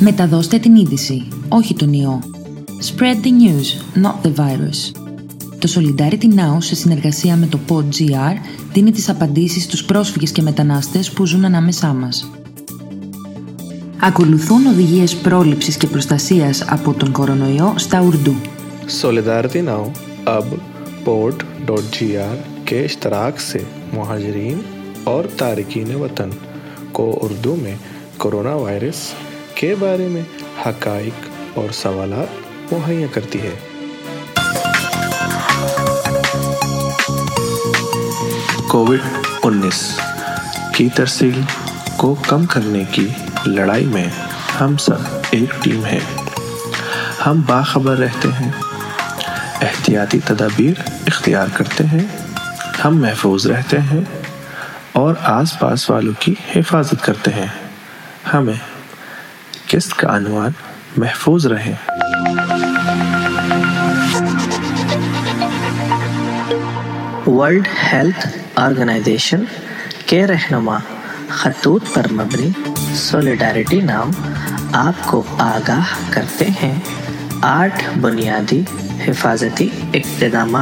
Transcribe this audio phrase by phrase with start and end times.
[0.00, 2.22] Μεταδώστε την είδηση, όχι τον ιό.
[2.66, 4.92] Spread the news, not the virus.
[5.58, 8.34] Το Solidarity Now, σε συνεργασία με το PodGR,
[8.72, 12.30] δίνει τις απαντήσεις στους πρόσφυγες και μετανάστες που ζουν ανάμεσά μας.
[14.00, 18.34] Ακολουθούν οδηγίες πρόληψης και προστασίας από τον κορονοϊό στα Ουρντού.
[19.02, 19.90] Solidarity Now
[20.24, 20.46] अब
[21.06, 22.36] port.gr
[22.68, 23.60] के इश्तराक से
[23.94, 24.58] महाजरीन
[25.08, 26.30] और तारकिन वतन
[26.92, 27.76] को उर्दू में
[28.18, 29.00] कोरोना वायरस
[29.61, 30.25] के बारे में
[30.65, 31.13] हकाइक
[31.57, 32.27] और सवाल
[32.73, 33.59] मुहैया करती है।
[38.71, 39.01] कोविड
[39.45, 39.99] 19
[40.75, 41.45] की तरसील
[41.99, 43.15] को कम करने की
[43.47, 44.11] लड़ाई में
[44.51, 46.01] हम सब एक टीम है।
[47.21, 48.55] हम बाखबर रहते हैं।
[49.63, 52.35] एहतियाती तदाबीर इख्तियार करते हैं।
[52.83, 54.25] हम महफूज रहते हैं
[54.95, 57.53] और आसपास वालों की हिफाजत करते हैं।
[58.25, 58.59] हमें
[59.71, 60.53] किस्त का अनुमान
[60.99, 61.73] महफूज रहे?
[67.31, 69.47] वर्ल्ड हेल्थ ऑर्गेनाइजेशन
[70.09, 70.81] के रहनुमा,
[71.31, 72.53] खतूत पर मबनी
[72.95, 74.11] सोलिडारिटी नाम
[74.75, 76.83] आपको आगाह करते हैं
[77.43, 80.57] आठ बुनियादी हिफाजती इकदाम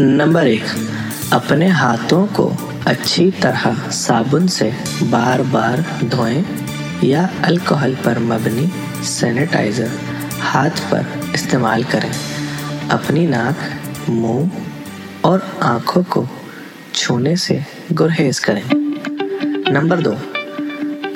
[0.00, 0.64] नंबर एक,
[1.32, 2.56] अपने हाथों को
[2.86, 6.44] अच्छी तरह साबुन से बार बार धोएँ।
[7.04, 8.66] या अल्कोहल पर मबनी
[9.04, 9.90] सैनिटाइज़र
[10.42, 12.10] हाथ पर इस्तेमाल करें।
[12.90, 13.56] अपनी नाक,
[14.08, 14.50] मुँह
[15.24, 16.26] और आँखों को
[16.94, 18.62] छूने से गुरहेज करें।
[19.72, 20.14] नंबर दो,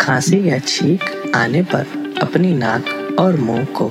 [0.01, 3.91] खांसी या छींक आने पर अपनी नाक और मुँह को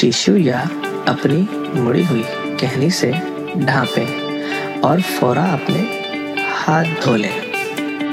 [0.00, 0.60] टिश्यू या
[1.08, 1.48] अपनी
[1.80, 2.24] मुड़ी हुई
[2.60, 3.10] कहनी से
[3.56, 5.80] ढांपें और फौरा अपने
[6.56, 7.42] हाथ धो लें।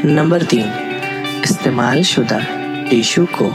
[0.06, 0.72] नंबर तीन
[1.44, 2.40] इस्तेमाल शुदा
[2.92, 3.45] टिश्यू को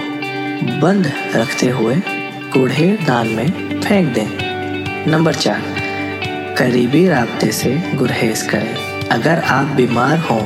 [0.80, 1.96] बंद रखते हुए
[2.52, 5.62] कूढ़े दान में फेंक दें। नंबर चार,
[6.58, 8.74] करीबी रबते से गुरहेज करें।
[9.08, 10.40] अगर आप बीमार हों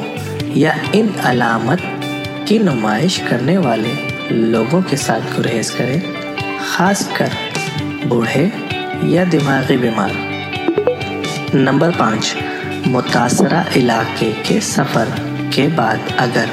[0.57, 1.79] या इन अलामत
[2.49, 3.93] की नुमाइश करने वाले
[4.33, 6.03] लोगों के साथ गुरहेज करें,
[6.59, 7.31] खासकर
[8.07, 8.53] बूढ़े
[9.05, 10.13] या दिमागी बीमार।
[11.55, 12.35] नंबर पाँच,
[12.87, 15.07] मुतासरा इलाके के सफ़र
[15.55, 16.49] के बाद अगर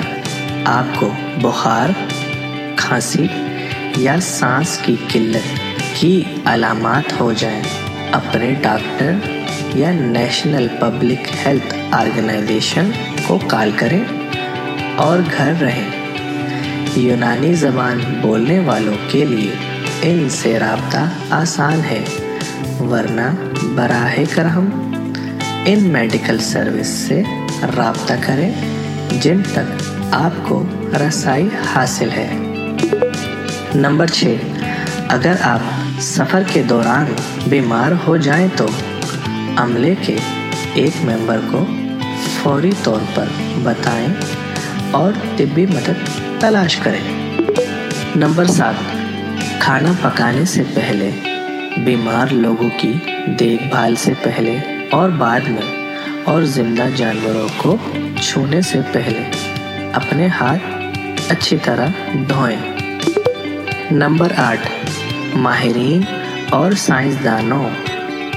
[0.68, 1.08] आपको
[1.42, 1.96] बुखार
[2.80, 3.30] खांसी
[3.98, 5.44] या सांस की किल्लत
[6.00, 7.62] की अलामत हो जाए,
[8.14, 12.92] अपने डॉक्टर या नेशनल पब्लिक हेल्थ ऑर्गेनाइजेशन
[13.28, 14.04] को कॉल करें
[14.98, 15.96] और घर रहें।
[16.98, 19.52] यूनानी ज़बान बोलने वालों के लिए
[20.06, 21.02] इनसे रबता
[21.36, 22.00] आसान है,
[22.82, 23.30] वरना
[23.76, 24.72] बराह करम
[25.68, 27.24] इन मेडिकल सर्विस से
[27.64, 30.62] रबता करें जिन तक आपको
[30.98, 32.47] रसाई हासिल है।
[33.76, 35.62] नंबर छः अगर आप
[36.02, 37.16] सफ़र के दौरान
[37.50, 38.68] बीमार हो जाएँ तो
[39.62, 40.14] अमले के
[40.82, 41.64] एक मेंबर को
[42.44, 43.30] फौरी तौर पर
[43.66, 44.14] बताएँ
[44.96, 46.06] और तिब्बी मदद
[46.42, 47.02] तलाश करें।
[48.20, 48.76] नंबर सात,
[49.62, 51.12] खाना पकाने से पहले,
[51.86, 52.94] बीमार लोगों की
[53.36, 57.78] देखभाल से पहले और बाद में और ज़िंदा जानवरों को
[58.22, 59.24] छूने से पहले
[59.92, 61.94] अपने हाथ अच्छी तरह
[62.26, 62.77] धोएँ।
[63.92, 64.60] नंबर आठ
[65.36, 66.06] माहरीन
[66.54, 67.64] और साइंसदानों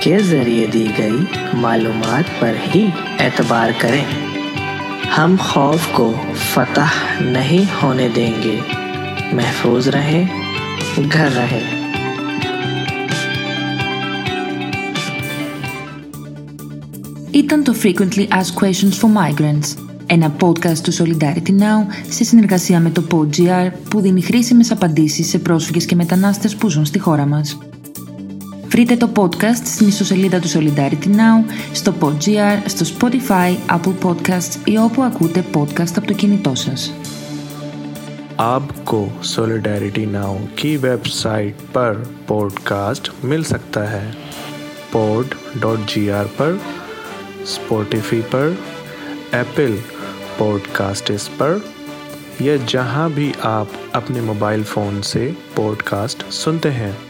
[0.05, 1.27] के ज़रिए दी गई
[1.61, 2.03] मालूम
[2.41, 4.07] पर ही एतबार करें।
[5.07, 6.91] हम खौफ को फतह
[7.21, 8.63] नहीं होने देंगे।
[9.37, 10.29] महफूज रहें,
[11.09, 11.81] घर रहें।
[17.33, 19.77] Eaten to frequently asked questions for migrants.
[20.10, 25.38] ένα podcast του Solidarity Now σε συνεργασία με το PodGR που δίνει χρήσιμες απαντήσεις σε
[25.38, 27.58] πρόσφυγες και μετανάστες που ζουν στη χώρα μας.
[28.68, 34.78] Βρείτε το podcast στην ιστοσελίδα του Solidarity Now, στο PodGR, στο Spotify, Apple Podcasts ή
[34.78, 36.94] όπου ακούτε podcast από το κινητό σας.
[38.38, 44.16] आपको सोलिडेरिटी नाउ की वेबसाइट पर पॉडकास्ट मिल सकता है
[44.94, 46.60] पॉड डॉट जी आर पर
[47.46, 48.58] स्पॉटिफी पर
[49.34, 49.78] एप्पल
[50.41, 51.65] पॉडकास्टिस पर
[52.43, 57.10] या जहाँ भी आप अपने मोबाइल फ़ोन से पॉडकास्ट सुनते हैं।